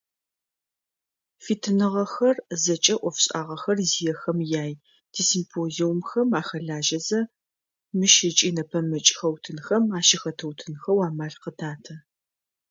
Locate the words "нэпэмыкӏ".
8.55-9.11